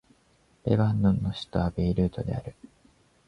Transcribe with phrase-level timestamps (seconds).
[0.65, 2.55] レバノンの首都はベイルートである